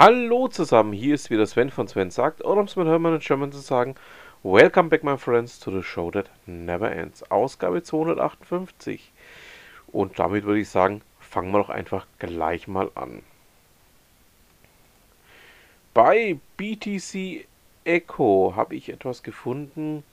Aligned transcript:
Hallo 0.00 0.46
zusammen, 0.46 0.92
hier 0.92 1.16
ist 1.16 1.28
wieder 1.28 1.44
Sven 1.44 1.70
von 1.70 1.88
Sven 1.88 2.12
sagt, 2.12 2.44
oder 2.44 2.60
um 2.60 2.66
es 2.66 2.76
mit 2.76 2.86
Hermann 2.86 3.14
und 3.14 3.24
German 3.24 3.50
zu 3.50 3.58
sagen, 3.58 3.96
Welcome 4.44 4.90
back 4.90 5.02
my 5.02 5.18
friends 5.18 5.58
to 5.58 5.72
the 5.72 5.82
show 5.82 6.08
that 6.12 6.30
never 6.46 6.88
ends, 6.88 7.28
Ausgabe 7.32 7.82
258. 7.82 9.10
Und 9.88 10.16
damit 10.20 10.44
würde 10.44 10.60
ich 10.60 10.68
sagen, 10.68 11.02
fangen 11.18 11.50
wir 11.50 11.58
doch 11.58 11.68
einfach 11.68 12.06
gleich 12.20 12.68
mal 12.68 12.92
an. 12.94 13.24
Bei 15.94 16.38
BTC 16.56 17.48
Echo 17.82 18.52
habe 18.54 18.76
ich 18.76 18.90
etwas 18.90 19.24
gefunden, 19.24 20.04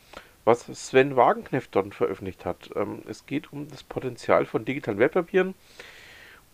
was 0.45 0.65
Sven 0.65 1.15
Wagenknecht 1.15 1.75
dort 1.75 1.93
veröffentlicht 1.93 2.43
hat. 2.43 2.71
Ähm, 2.75 3.03
es 3.07 3.27
geht 3.27 3.53
um 3.53 3.69
das 3.69 3.83
Potenzial 3.83 4.47
von 4.47 4.65
digitalen 4.65 4.97
Wertpapieren 4.97 5.53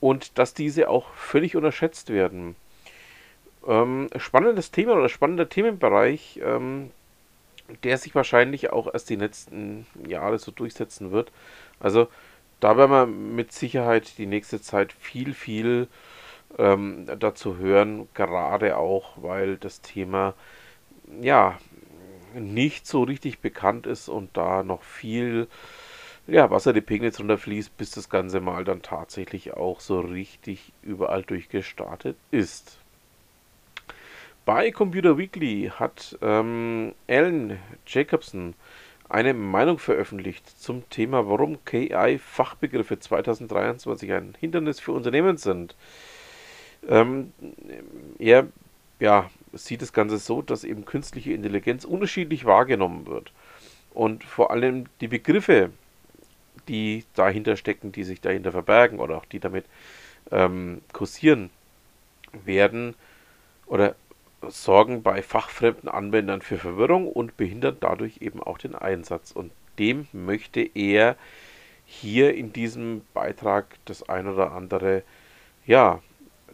und 0.01 0.37
dass 0.37 0.53
diese 0.53 0.89
auch 0.89 1.13
völlig 1.13 1.55
unterschätzt 1.55 2.09
werden. 2.09 2.57
Ähm, 3.67 4.09
spannendes 4.17 4.71
Thema 4.71 4.93
oder 4.93 5.09
spannender 5.09 5.47
Themenbereich, 5.49 6.39
ähm, 6.43 6.91
der 7.83 7.97
sich 7.97 8.15
wahrscheinlich 8.15 8.71
auch 8.71 8.91
erst 8.91 9.09
die 9.09 9.15
letzten 9.15 9.85
Jahre 10.07 10.39
so 10.39 10.51
durchsetzen 10.51 11.11
wird. 11.11 11.31
Also 11.79 12.07
da 12.59 12.77
werden 12.77 12.91
wir 12.91 13.05
mit 13.07 13.51
Sicherheit 13.51 14.17
die 14.17 14.25
nächste 14.25 14.61
Zeit 14.61 14.93
viel, 14.93 15.33
viel 15.33 15.87
ähm, 16.57 17.07
dazu 17.19 17.57
hören, 17.57 18.07
gerade 18.13 18.77
auch, 18.77 19.13
weil 19.17 19.57
das 19.57 19.81
Thema 19.81 20.33
ja 21.21 21.57
nicht 22.33 22.87
so 22.87 23.03
richtig 23.03 23.39
bekannt 23.39 23.87
ist 23.87 24.09
und 24.09 24.35
da 24.37 24.63
noch 24.63 24.83
viel 24.83 25.47
ja, 26.27 26.49
Wasser 26.49 26.71
die 26.73 26.81
Pegnitz 26.81 27.19
runterfließt, 27.19 27.75
bis 27.77 27.91
das 27.91 28.09
Ganze 28.09 28.39
mal 28.39 28.63
dann 28.63 28.81
tatsächlich 28.81 29.53
auch 29.53 29.79
so 29.79 29.99
richtig 29.99 30.71
überall 30.81 31.23
durchgestartet 31.23 32.15
ist. 32.29 32.80
Bei 34.45 34.71
Computer 34.71 35.17
Weekly 35.17 35.71
hat 35.75 36.17
ähm, 36.21 36.93
Alan 37.07 37.59
Jacobson 37.85 38.55
eine 39.07 39.33
Meinung 39.33 39.77
veröffentlicht 39.77 40.59
zum 40.59 40.89
Thema, 40.89 41.27
warum 41.27 41.63
KI-Fachbegriffe 41.65 42.97
2023 42.99 44.11
ein 44.13 44.35
Hindernis 44.39 44.79
für 44.79 44.93
Unternehmen 44.93 45.37
sind. 45.37 45.75
Ähm, 46.87 47.33
er 48.17 48.47
ja, 48.99 49.29
sieht 49.53 49.81
das 49.81 49.93
Ganze 49.93 50.17
so, 50.17 50.41
dass 50.41 50.63
eben 50.63 50.85
künstliche 50.85 51.33
Intelligenz 51.33 51.85
unterschiedlich 51.85 52.45
wahrgenommen 52.45 53.05
wird. 53.05 53.31
Und 53.93 54.23
vor 54.23 54.51
allem 54.51 54.85
die 55.01 55.07
Begriffe, 55.07 55.71
die 56.67 57.03
dahinter 57.15 57.57
stecken, 57.57 57.91
die 57.91 58.03
sich 58.03 58.21
dahinter 58.21 58.51
verbergen 58.51 58.99
oder 58.99 59.17
auch 59.17 59.25
die 59.25 59.39
damit 59.39 59.65
ähm, 60.31 60.81
kursieren, 60.93 61.49
werden 62.45 62.95
oder 63.65 63.95
sorgen 64.47 65.03
bei 65.03 65.21
fachfremden 65.21 65.89
Anwendern 65.89 66.41
für 66.41 66.57
Verwirrung 66.57 67.07
und 67.07 67.37
behindern 67.37 67.77
dadurch 67.79 68.17
eben 68.21 68.41
auch 68.41 68.57
den 68.57 68.75
Einsatz. 68.75 69.31
Und 69.31 69.51
dem 69.77 70.07
möchte 70.11 70.61
er 70.61 71.15
hier 71.85 72.33
in 72.35 72.53
diesem 72.53 73.01
Beitrag 73.13 73.65
das 73.85 74.07
ein 74.07 74.27
oder 74.27 74.51
andere 74.53 75.03
ja 75.65 76.01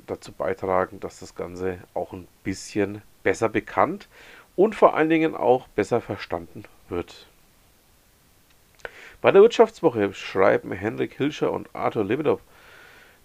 dazu 0.08 0.32
beitragen, 0.32 1.00
dass 1.00 1.20
das 1.20 1.36
Ganze 1.36 1.80
auch 1.94 2.14
ein 2.14 2.28
bisschen 2.44 3.02
besser 3.24 3.50
bekannt 3.50 4.08
und 4.56 4.74
vor 4.74 4.96
allen 4.96 5.10
Dingen 5.10 5.36
auch 5.36 5.68
besser 5.70 6.02
verstanden 6.02 6.64
wird. 6.90 7.28
Bei 9.22 9.32
der 9.32 9.42
Wirtschaftswoche 9.42 10.14
schreiben 10.14 10.72
Henrik 10.72 11.14
Hilscher 11.16 11.52
und 11.52 11.70
Arthur 11.74 12.06
Lebedow 12.06 12.40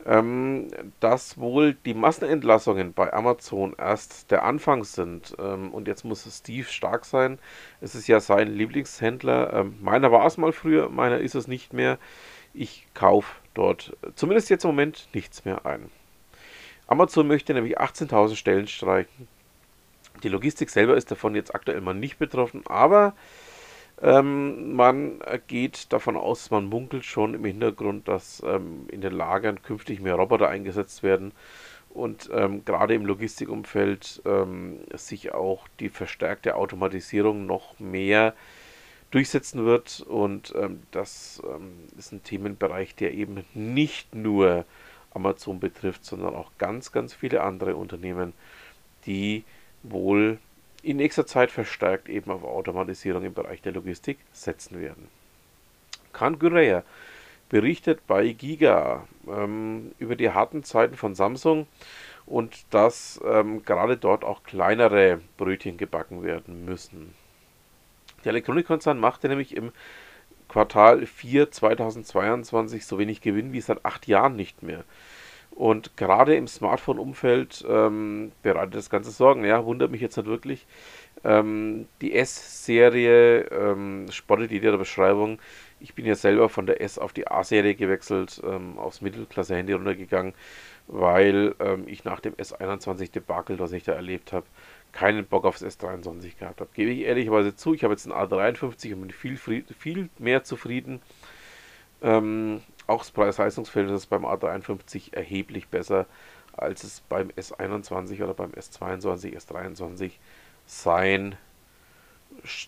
ähm, 0.07 0.69
dass 1.01 1.39
wohl 1.39 1.75
die 1.75 1.95
Massenentlassungen 1.95 2.93
bei 2.93 3.13
Amazon 3.13 3.75
erst 3.79 4.31
der 4.31 4.45
Anfang 4.45 4.85
sind. 4.85 5.35
Ähm, 5.39 5.73
und 5.73 5.89
jetzt 5.89 6.05
muss 6.05 6.27
Steve 6.39 6.67
stark 6.67 7.05
sein. 7.05 7.39
Es 7.81 7.95
ist 7.95 8.09
ja 8.09 8.21
sein 8.21 8.49
Lieblingshändler. 8.49 9.53
Ähm, 9.53 9.77
meiner 9.81 10.13
war 10.13 10.27
es 10.27 10.37
mal 10.37 10.53
früher, 10.53 10.89
meiner 10.89 11.19
ist 11.19 11.35
es 11.35 11.49
nicht 11.49 11.73
mehr. 11.73 11.99
Ich 12.55 12.87
kaufe 12.95 13.35
dort 13.55 13.97
zumindest 14.15 14.51
jetzt 14.51 14.65
im 14.65 14.71
Moment 14.71 15.09
nichts 15.15 15.45
mehr 15.45 15.65
ein. 15.67 15.91
Amazon 16.87 17.27
möchte 17.27 17.55
nämlich 17.55 17.81
18.000 17.81 18.37
Stellen 18.37 18.67
streichen. 18.67 19.29
Die 20.23 20.29
Logistik 20.29 20.71
selber 20.71 20.97
ist 20.97 21.11
davon 21.11 21.35
jetzt 21.35 21.55
aktuell 21.55 21.81
mal 21.81 21.95
nicht 21.95 22.19
betroffen, 22.19 22.63
aber 22.67 23.15
ähm, 24.01 24.75
man 24.75 25.21
geht 25.47 25.93
davon 25.93 26.17
aus, 26.17 26.51
man 26.51 26.67
munkelt 26.67 27.05
schon 27.05 27.35
im 27.35 27.45
Hintergrund, 27.45 28.09
dass 28.09 28.43
ähm, 28.47 28.87
in 28.89 29.01
den 29.01 29.13
Lagern 29.13 29.63
künftig 29.63 30.01
mehr 30.01 30.15
Roboter 30.15 30.49
eingesetzt 30.49 31.03
werden 31.03 31.33
und 31.95 32.31
ähm, 32.33 32.65
gerade 32.65 32.95
im 32.95 33.05
Logistikumfeld 33.05 34.23
ähm, 34.25 34.81
sich 34.95 35.35
auch 35.35 35.69
die 35.79 35.91
verstärkte 35.91 36.57
Automatisierung 36.57 37.45
noch 37.47 37.79
mehr 37.79 38.35
durchsetzen 39.11 39.65
wird. 39.67 40.01
Und 40.01 40.55
ähm, 40.57 40.83
das 40.91 41.43
ähm, 41.45 41.73
ist 41.99 42.13
ein 42.13 42.23
Themenbereich, 42.23 42.95
der 42.95 43.13
eben 43.13 43.45
nicht 43.53 44.15
nur 44.15 44.65
Amazon 45.13 45.61
betrifft, 45.61 46.05
sondern 46.05 46.35
auch 46.35 46.53
ganz, 46.57 46.93
ganz 46.93 47.13
viele 47.13 47.43
andere 47.43 47.77
Unternehmen, 47.77 48.33
die 49.05 49.45
wohl 49.83 50.39
in 50.83 50.97
nächster 50.97 51.27
Zeit 51.27 51.51
verstärkt 51.51 52.09
eben 52.09 52.31
auf 52.31 52.45
Automatisierung 52.45 53.25
im 53.25 53.35
Bereich 53.35 53.63
der 53.63 53.73
Logistik 53.73 54.19
setzen 54.33 54.81
werden. 54.81 55.09
Khan 56.13 56.39
Gureya 56.39 56.83
berichtet 57.49 58.07
bei 58.07 58.29
Giga 58.33 59.07
ähm, 59.29 59.93
über 59.99 60.17
die 60.17 60.31
harten 60.31 60.65
Zeiten 60.65 60.97
von 60.97 61.15
Samsung 61.15 61.67
und 62.27 62.65
dass 62.71 63.21
ähm, 63.25 63.65
gerade 63.65 63.97
dort 63.97 64.25
auch 64.25 64.43
kleinere 64.43 65.21
Brötchen 65.37 65.77
gebacken 65.77 66.23
werden 66.23 66.65
müssen. 66.65 67.15
Der 68.25 68.31
Elektronikkonzern 68.31 68.99
machte 68.99 69.29
nämlich 69.29 69.57
im 69.57 69.73
Quartal 70.49 71.07
4 71.07 71.51
2022 71.51 72.87
so 72.87 72.99
wenig 72.99 73.21
Gewinn 73.21 73.53
wie 73.53 73.61
seit 73.61 73.85
acht 73.85 74.07
Jahren 74.07 74.37
nicht 74.37 74.63
mehr. 74.63 74.85
Und 75.55 75.97
gerade 75.97 76.35
im 76.35 76.47
Smartphone-Umfeld 76.47 77.65
ähm, 77.69 78.33
bereitet 78.43 78.75
das 78.75 78.91
Ganze 78.91 79.11
Sorgen. 79.11 79.45
Ja, 79.45 79.65
wundert 79.65 79.91
mich 79.91 80.01
jetzt 80.01 80.17
nicht 80.17 80.27
wirklich. 80.27 80.67
Ähm, 81.25 81.87
die 82.01 82.15
S-Serie 82.15 83.43
ähm, 83.51 84.07
spottet 84.11 84.51
der 84.51 84.77
Beschreibung. 84.77 85.39
Ich 85.79 85.95
bin 85.95 86.07
ja 86.07 86.15
selber 86.15 86.49
von 86.49 86.67
der 86.67 86.81
S 86.81 86.99
auf 86.99 87.13
die 87.13 87.29
A-Serie 87.29 87.75
gewechselt, 87.75 88.41
ähm, 88.45 88.79
aufs 88.79 89.03
Mittelklasse-Handy 89.03 89.75
runtergegangen, 89.75 90.33
weil 90.87 91.55
ähm, 91.61 91.85
ich 91.87 92.05
nach 92.05 92.21
dem 92.21 92.35
S21-Debakel, 92.35 93.59
was 93.59 93.73
ich 93.73 93.85
da 93.85 93.93
erlebt 93.93 94.33
habe, 94.33 94.47
keinen 94.93 95.27
Bock 95.27 95.45
aufs 95.45 95.63
S23 95.63 96.39
gehabt 96.39 96.61
habe. 96.61 96.71
Gebe 96.75 96.91
ich 96.91 97.01
ehrlicherweise 97.01 97.55
zu, 97.55 97.75
ich 97.75 97.85
habe 97.85 97.95
jetzt 97.95 98.07
ein 98.07 98.13
A53 98.13 98.95
und 98.95 99.01
bin 99.03 99.11
viel, 99.11 99.37
viel 99.37 100.09
mehr 100.19 100.45
zufrieden. 100.45 101.01
Ähm, 102.03 102.63
auch 102.87 103.01
das 103.01 103.11
Preis-Leistungsverhältnis 103.11 104.03
ist 104.03 104.07
beim 104.07 104.25
A53 104.25 105.15
erheblich 105.15 105.69
besser, 105.69 106.07
als 106.57 106.85
es 106.85 107.01
beim 107.01 107.29
S21 107.29 108.23
oder 108.23 108.35
beim 108.35 108.51
S22, 108.51 109.37
S23 109.37 110.13
sein 110.67 111.37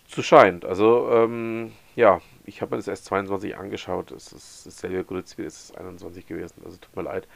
zu 0.07 0.21
scheint. 0.21 0.65
Also, 0.65 1.09
ähm, 1.11 1.71
ja, 1.95 2.21
ich 2.45 2.61
habe 2.61 2.75
mir 2.75 2.81
das 2.81 3.05
S22 3.05 3.53
angeschaut. 3.55 4.11
Es 4.11 4.31
ist 4.31 4.65
dasselbe 4.65 5.03
Grütz 5.03 5.37
wie 5.37 5.43
das 5.43 5.73
S21 5.73 6.25
gewesen. 6.27 6.61
Also, 6.63 6.77
tut 6.77 6.95
mir 6.95 7.03
leid. 7.03 7.27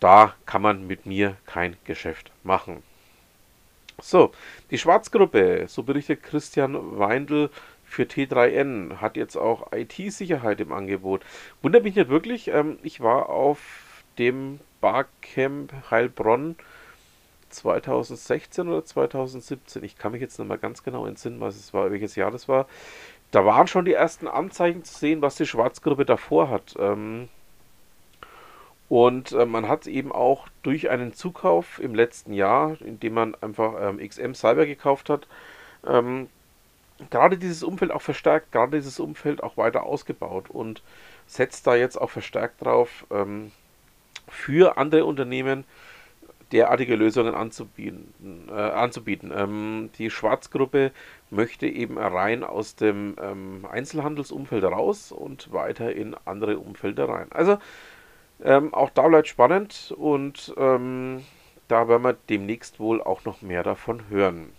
Da 0.00 0.34
kann 0.46 0.62
man 0.62 0.86
mit 0.86 1.06
mir 1.06 1.36
kein 1.44 1.76
Geschäft 1.84 2.30
machen. 2.42 2.82
So, 4.00 4.30
die 4.70 4.78
Schwarzgruppe, 4.78 5.64
so 5.66 5.82
berichtet 5.82 6.22
Christian 6.22 6.98
Weindl, 6.98 7.50
für 7.88 8.02
T3N 8.04 9.00
hat 9.00 9.16
jetzt 9.16 9.36
auch 9.36 9.72
IT-Sicherheit 9.72 10.60
im 10.60 10.72
Angebot. 10.72 11.24
Wundert 11.62 11.84
mich 11.84 11.96
nicht 11.96 12.08
wirklich. 12.08 12.48
Ähm, 12.48 12.78
ich 12.82 13.00
war 13.00 13.28
auf 13.28 14.02
dem 14.18 14.60
Barcamp 14.80 15.72
Heilbronn 15.90 16.56
2016 17.48 18.68
oder 18.68 18.84
2017. 18.84 19.82
Ich 19.84 19.96
kann 19.96 20.12
mich 20.12 20.20
jetzt 20.20 20.38
nicht 20.38 20.48
mal 20.48 20.58
ganz 20.58 20.82
genau 20.82 21.06
entsinnen, 21.06 21.40
was 21.40 21.56
es 21.56 21.72
war, 21.72 21.90
welches 21.90 22.14
Jahr 22.14 22.30
das 22.30 22.46
war. 22.46 22.66
Da 23.30 23.44
waren 23.44 23.66
schon 23.66 23.84
die 23.84 23.94
ersten 23.94 24.28
Anzeichen 24.28 24.84
zu 24.84 24.98
sehen, 24.98 25.22
was 25.22 25.36
die 25.36 25.46
Schwarzgruppe 25.46 26.04
davor 26.04 26.50
hat. 26.50 26.74
Ähm, 26.78 27.28
und 28.88 29.32
äh, 29.32 29.46
man 29.46 29.68
hat 29.68 29.86
eben 29.86 30.12
auch 30.12 30.48
durch 30.62 30.90
einen 30.90 31.12
Zukauf 31.12 31.78
im 31.78 31.94
letzten 31.94 32.32
Jahr, 32.32 32.76
indem 32.80 33.14
man 33.14 33.34
einfach 33.36 33.74
ähm, 33.80 33.98
XM 34.06 34.34
Cyber 34.34 34.66
gekauft 34.66 35.10
hat, 35.10 35.26
ähm, 35.86 36.28
gerade 37.10 37.38
dieses 37.38 37.62
Umfeld 37.62 37.90
auch 37.90 38.02
verstärkt, 38.02 38.52
gerade 38.52 38.76
dieses 38.76 39.00
Umfeld 39.00 39.42
auch 39.42 39.56
weiter 39.56 39.84
ausgebaut 39.84 40.50
und 40.50 40.82
setzt 41.26 41.66
da 41.66 41.74
jetzt 41.74 41.96
auch 42.00 42.10
verstärkt 42.10 42.64
drauf, 42.64 43.06
ähm, 43.10 43.52
für 44.28 44.76
andere 44.76 45.04
Unternehmen 45.04 45.64
derartige 46.52 46.96
Lösungen 46.96 47.34
anzubieten. 47.34 48.48
Äh, 48.48 48.52
anzubieten. 48.52 49.32
Ähm, 49.34 49.90
die 49.98 50.10
Schwarzgruppe 50.10 50.92
möchte 51.30 51.66
eben 51.66 51.98
rein 51.98 52.42
aus 52.42 52.74
dem 52.74 53.16
ähm, 53.20 53.66
Einzelhandelsumfeld 53.70 54.64
raus 54.64 55.12
und 55.12 55.52
weiter 55.52 55.92
in 55.92 56.16
andere 56.24 56.58
Umfelder 56.58 57.08
rein. 57.08 57.26
Also 57.30 57.58
ähm, 58.42 58.72
auch 58.72 58.90
da 58.90 59.08
bleibt 59.08 59.28
spannend 59.28 59.94
und 59.96 60.54
ähm, 60.56 61.24
da 61.66 61.88
werden 61.88 62.02
wir 62.02 62.16
demnächst 62.30 62.80
wohl 62.80 63.02
auch 63.02 63.24
noch 63.24 63.42
mehr 63.42 63.62
davon 63.62 64.08
hören. 64.08 64.50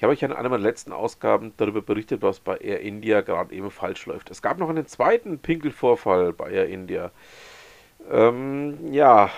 Ich 0.00 0.02
habe 0.02 0.14
euch 0.14 0.22
in 0.22 0.32
einer 0.32 0.48
meiner 0.48 0.62
letzten 0.62 0.92
Ausgaben 0.92 1.52
darüber 1.58 1.82
berichtet, 1.82 2.22
was 2.22 2.40
bei 2.40 2.56
Air 2.56 2.80
India 2.80 3.20
gerade 3.20 3.54
eben 3.54 3.70
falsch 3.70 4.06
läuft. 4.06 4.30
Es 4.30 4.40
gab 4.40 4.56
noch 4.56 4.70
einen 4.70 4.86
zweiten 4.86 5.40
Pinkelvorfall 5.40 6.32
bei 6.32 6.52
Air 6.52 6.68
India. 6.68 7.10
Ähm, 8.10 8.94
ja, 8.94 9.30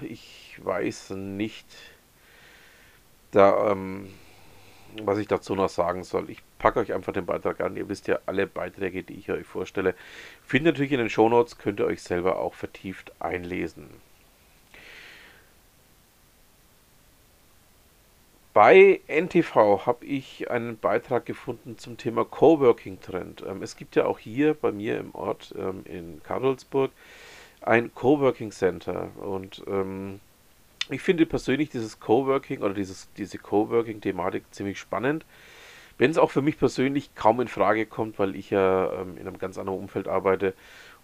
ich 0.00 0.58
weiß 0.64 1.10
nicht, 1.10 1.66
da, 3.30 3.70
ähm, 3.70 4.08
was 5.02 5.18
ich 5.18 5.28
dazu 5.28 5.54
noch 5.54 5.68
sagen 5.68 6.02
soll. 6.02 6.30
Ich 6.30 6.42
packe 6.58 6.80
euch 6.80 6.94
einfach 6.94 7.12
den 7.12 7.26
Beitrag 7.26 7.60
an. 7.60 7.76
Ihr 7.76 7.90
wisst 7.90 8.08
ja, 8.08 8.18
alle 8.24 8.46
Beiträge, 8.46 9.02
die 9.02 9.18
ich 9.18 9.30
euch 9.30 9.46
vorstelle, 9.46 9.94
findet 10.42 10.76
natürlich 10.76 10.92
in 10.92 10.98
den 11.00 11.10
Shownotes, 11.10 11.58
könnt 11.58 11.78
ihr 11.78 11.84
euch 11.84 12.02
selber 12.02 12.38
auch 12.38 12.54
vertieft 12.54 13.12
einlesen. 13.20 13.90
Bei 18.56 19.02
NTV 19.06 19.84
habe 19.84 20.06
ich 20.06 20.50
einen 20.50 20.78
Beitrag 20.78 21.26
gefunden 21.26 21.76
zum 21.76 21.98
Thema 21.98 22.24
Coworking-Trend. 22.24 23.44
Ähm, 23.46 23.60
es 23.60 23.76
gibt 23.76 23.96
ja 23.96 24.06
auch 24.06 24.18
hier 24.18 24.54
bei 24.54 24.72
mir 24.72 24.96
im 24.98 25.14
Ort 25.14 25.54
ähm, 25.58 25.82
in 25.84 26.22
Karlsburg 26.22 26.90
ein 27.60 27.94
Coworking 27.94 28.52
Center 28.52 29.10
und 29.18 29.62
ähm, 29.66 30.20
ich 30.88 31.02
finde 31.02 31.26
persönlich 31.26 31.68
dieses 31.68 32.00
Coworking 32.00 32.62
oder 32.62 32.72
dieses, 32.72 33.12
diese 33.18 33.36
Coworking-Thematik 33.36 34.44
ziemlich 34.52 34.78
spannend. 34.78 35.26
Wenn 35.98 36.10
es 36.10 36.18
auch 36.18 36.30
für 36.30 36.42
mich 36.42 36.58
persönlich 36.58 37.14
kaum 37.14 37.40
in 37.40 37.48
Frage 37.48 37.86
kommt, 37.86 38.18
weil 38.18 38.36
ich 38.36 38.50
ja 38.50 38.92
ähm, 38.92 39.16
in 39.16 39.26
einem 39.26 39.38
ganz 39.38 39.58
anderen 39.58 39.78
Umfeld 39.78 40.08
arbeite 40.08 40.54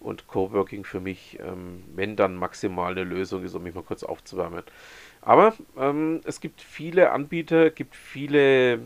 und 0.01 0.27
Coworking 0.27 0.85
für 0.85 1.01
mich, 1.01 1.39
ähm, 1.41 1.83
wenn 1.95 2.17
dann 2.17 2.37
maximal 2.37 2.93
eine 2.93 3.05
Lösung 3.05 3.43
ist, 3.45 3.55
um 3.55 3.63
mich 3.63 3.75
mal 3.75 3.83
kurz 3.85 4.03
aufzuwärmen. 4.03 4.65
Aber 5.21 5.55
ähm, 5.79 6.21
es 6.25 6.41
gibt 6.41 6.61
viele 6.61 7.13
Anbieter, 7.13 7.71
gibt 7.71 7.97
viele 7.97 8.81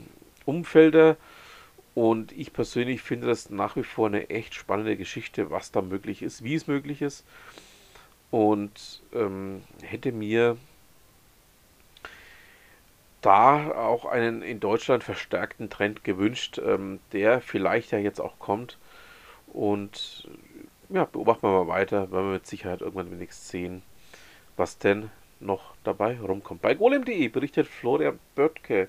Umfelder 0.44 1.17
und 1.94 2.32
ich 2.32 2.53
persönlich 2.53 3.03
finde 3.03 3.26
das 3.26 3.50
nach 3.50 3.76
wie 3.76 3.82
vor 3.82 4.06
eine 4.06 4.31
echt 4.31 4.55
spannende 4.55 4.97
Geschichte, 4.97 5.50
was 5.50 5.73
da 5.73 5.82
möglich 5.82 6.23
ist, 6.23 6.44
wie 6.44 6.55
es 6.55 6.67
möglich 6.67 7.03
ist 7.03 7.25
und 8.31 9.03
ähm, 9.14 9.62
hätte 9.82 10.12
mir 10.12 10.56
da 13.20 13.72
auch 13.72 14.04
einen 14.04 14.42
in 14.42 14.60
Deutschland 14.60 15.04
verstärkten 15.04 15.70
Trend 15.70 16.04
gewünscht, 16.04 16.60
ähm, 16.64 17.00
der 17.12 17.40
vielleicht 17.40 17.90
ja 17.90 17.98
jetzt 17.98 18.20
auch 18.20 18.38
kommt 18.38 18.78
und 19.46 20.28
ja, 20.88 21.04
beobachten 21.04 21.42
wir 21.42 21.64
mal 21.64 21.68
weiter, 21.68 22.12
werden 22.12 22.26
wir 22.26 22.34
mit 22.34 22.46
Sicherheit 22.46 22.80
irgendwann 22.80 23.10
demnächst 23.10 23.48
sehen, 23.48 23.82
was 24.56 24.78
denn 24.78 25.10
noch 25.40 25.74
dabei 25.84 26.18
rumkommt. 26.20 26.62
Bei 26.62 26.74
golem.de 26.74 27.28
berichtet 27.28 27.66
Florian 27.66 28.18
Böttke 28.34 28.88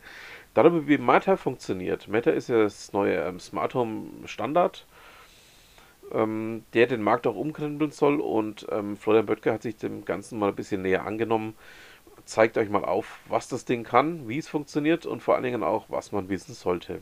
darüber, 0.53 0.87
wie 0.87 0.97
Meta 0.97 1.37
funktioniert. 1.37 2.07
Meta 2.07 2.31
ist 2.31 2.49
ja 2.49 2.63
das 2.63 2.93
neue 2.93 3.15
ähm, 3.15 3.39
Smart 3.39 3.73
Home 3.73 4.09
Standard, 4.25 4.85
ähm, 6.11 6.63
der 6.73 6.87
den 6.87 7.01
Markt 7.01 7.27
auch 7.27 7.35
umkrempeln 7.35 7.91
soll 7.91 8.21
und 8.21 8.65
ähm, 8.71 8.95
Florian 8.95 9.25
Böttke 9.25 9.51
hat 9.51 9.63
sich 9.63 9.75
dem 9.75 10.05
Ganzen 10.05 10.39
mal 10.39 10.49
ein 10.49 10.55
bisschen 10.55 10.81
näher 10.81 11.05
angenommen. 11.05 11.55
Zeigt 12.27 12.57
euch 12.57 12.69
mal 12.69 12.83
auf, 12.83 13.19
was 13.29 13.47
das 13.47 13.63
Ding 13.63 13.85
kann, 13.85 14.27
wie 14.27 14.37
es 14.37 14.49
funktioniert 14.49 15.05
und 15.05 15.23
vor 15.23 15.35
allen 15.35 15.45
Dingen 15.45 15.63
auch, 15.63 15.85
was 15.87 16.11
man 16.11 16.27
wissen 16.27 16.53
sollte. 16.53 17.01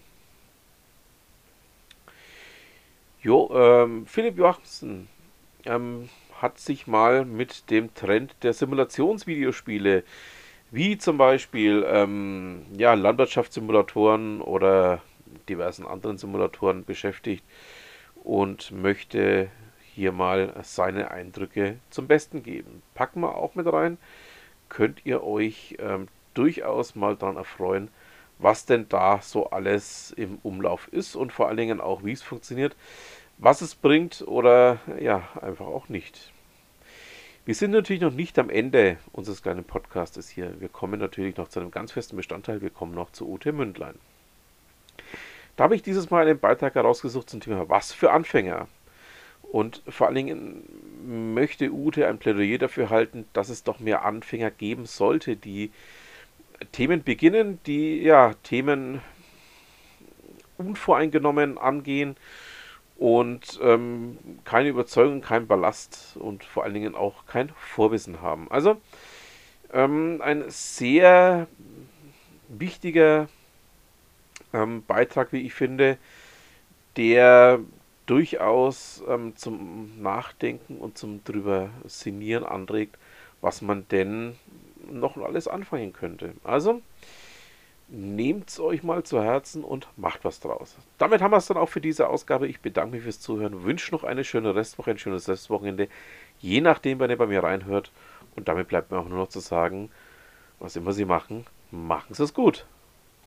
Jo, 3.23 3.49
ähm, 3.55 4.05
Philipp 4.05 4.37
Joachimsen 4.37 5.07
ähm, 5.65 6.09
hat 6.39 6.59
sich 6.59 6.85
mal 6.85 7.25
mit 7.25 7.71
dem 7.71 7.91
Trend 7.95 8.35
der 8.43 8.53
Simulationsvideospiele, 8.53 10.03
wie 10.69 10.99
zum 10.99 11.17
Beispiel 11.17 11.83
ähm, 11.87 12.67
ja, 12.77 12.93
Landwirtschaftssimulatoren 12.93 14.41
oder 14.41 15.01
diversen 15.49 15.87
anderen 15.87 16.19
Simulatoren 16.19 16.85
beschäftigt 16.85 17.43
und 18.23 18.69
möchte 18.71 19.49
hier 19.95 20.11
mal 20.11 20.53
seine 20.61 21.09
Eindrücke 21.09 21.79
zum 21.89 22.05
Besten 22.05 22.43
geben. 22.43 22.83
Packen 22.93 23.21
wir 23.21 23.35
auch 23.35 23.55
mit 23.55 23.65
rein, 23.65 23.97
könnt 24.69 25.05
ihr 25.05 25.23
euch 25.23 25.75
ähm, 25.79 26.07
durchaus 26.33 26.95
mal 26.95 27.15
daran 27.15 27.37
erfreuen, 27.37 27.89
was 28.39 28.65
denn 28.65 28.87
da 28.89 29.21
so 29.21 29.49
alles 29.49 30.11
im 30.11 30.39
Umlauf 30.43 30.87
ist 30.91 31.15
und 31.15 31.31
vor 31.31 31.47
allen 31.47 31.57
Dingen 31.57 31.79
auch, 31.79 32.03
wie 32.03 32.11
es 32.11 32.21
funktioniert 32.21 32.75
was 33.37 33.61
es 33.61 33.75
bringt 33.75 34.23
oder 34.27 34.79
ja, 34.99 35.27
einfach 35.41 35.65
auch 35.65 35.89
nicht. 35.89 36.31
Wir 37.45 37.53
sind 37.53 37.71
natürlich 37.71 38.01
noch 38.01 38.13
nicht 38.13 38.39
am 38.39 38.49
Ende 38.49 38.97
unseres 39.11 39.43
kleinen 39.43 39.63
Podcastes 39.63 40.29
hier. 40.29 40.59
Wir 40.59 40.69
kommen 40.69 40.99
natürlich 40.99 41.37
noch 41.37 41.47
zu 41.47 41.59
einem 41.59 41.71
ganz 41.71 41.91
festen 41.91 42.15
Bestandteil. 42.15 42.61
Wir 42.61 42.71
kommen 42.71 42.95
noch 42.95 43.11
zu 43.11 43.29
Ute 43.29 43.51
Mündlein. 43.51 43.95
Da 45.55 45.65
habe 45.65 45.75
ich 45.75 45.83
dieses 45.83 46.09
Mal 46.09 46.25
einen 46.25 46.39
Beitrag 46.39 46.75
herausgesucht 46.75 47.29
zum 47.29 47.41
Thema 47.41 47.69
Was 47.69 47.93
für 47.93 48.11
Anfänger. 48.11 48.67
Und 49.51 49.81
vor 49.87 50.07
allen 50.07 50.15
Dingen 50.15 51.33
möchte 51.33 51.71
Ute 51.71 52.07
ein 52.07 52.17
Plädoyer 52.17 52.57
dafür 52.57 52.89
halten, 52.89 53.25
dass 53.33 53.49
es 53.49 53.63
doch 53.63 53.79
mehr 53.79 54.03
Anfänger 54.03 54.51
geben 54.51 54.85
sollte, 54.85 55.35
die 55.35 55.71
Themen 56.71 57.03
beginnen, 57.03 57.59
die 57.65 58.01
ja 58.01 58.33
Themen 58.43 59.01
unvoreingenommen 60.57 61.57
angehen 61.57 62.15
und 62.97 63.59
ähm, 63.61 64.17
keine 64.45 64.69
Überzeugung, 64.69 65.21
kein 65.21 65.47
Ballast 65.47 66.15
und 66.17 66.43
vor 66.43 66.63
allen 66.63 66.73
Dingen 66.73 66.95
auch 66.95 67.25
kein 67.25 67.49
Vorwissen 67.49 68.21
haben. 68.21 68.49
Also 68.49 68.81
ähm, 69.73 70.21
ein 70.23 70.45
sehr 70.47 71.47
wichtiger 72.47 73.27
ähm, 74.53 74.83
Beitrag, 74.85 75.33
wie 75.33 75.41
ich 75.41 75.53
finde, 75.53 75.97
der 76.95 77.59
durchaus 78.05 79.03
ähm, 79.07 79.35
zum 79.35 80.01
Nachdenken 80.01 80.77
und 80.77 80.97
zum 80.97 81.23
drüber 81.23 81.69
sinnieren 81.85 82.43
anregt, 82.43 82.97
was 83.41 83.61
man 83.61 83.87
denn 83.89 84.35
noch 84.91 85.17
alles 85.17 85.47
anfangen 85.47 85.93
könnte. 85.93 86.33
Also 86.43 86.81
nehmt 87.87 88.49
es 88.49 88.59
euch 88.59 88.83
mal 88.83 89.03
zu 89.03 89.21
Herzen 89.21 89.63
und 89.63 89.87
macht 89.97 90.25
was 90.25 90.39
draus. 90.39 90.75
Damit 90.97 91.21
haben 91.21 91.31
wir 91.31 91.37
es 91.37 91.45
dann 91.45 91.57
auch 91.57 91.69
für 91.69 91.81
diese 91.81 92.09
Ausgabe. 92.09 92.47
Ich 92.47 92.59
bedanke 92.59 92.95
mich 92.95 93.03
fürs 93.03 93.19
Zuhören, 93.19 93.63
wünsche 93.63 93.91
noch 93.93 94.03
eine 94.03 94.23
schöne 94.23 94.55
Restwoche, 94.55 94.91
ein 94.91 94.97
schönes 94.97 95.27
Restwochenende, 95.27 95.87
je 96.39 96.61
nachdem, 96.61 96.99
wann 96.99 97.09
ihr 97.09 97.17
bei 97.17 97.27
mir 97.27 97.43
reinhört. 97.43 97.91
Und 98.35 98.47
damit 98.47 98.67
bleibt 98.67 98.91
mir 98.91 98.99
auch 98.99 99.07
nur 99.07 99.19
noch 99.19 99.29
zu 99.29 99.39
sagen, 99.39 99.89
was 100.59 100.75
immer 100.75 100.93
Sie 100.93 101.05
machen, 101.05 101.45
machen 101.71 102.13
Sie 102.13 102.23
es 102.23 102.33
gut. 102.33 102.65